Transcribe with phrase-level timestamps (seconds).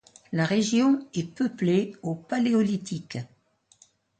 [0.31, 3.19] La région est peuplée au Paléolithique.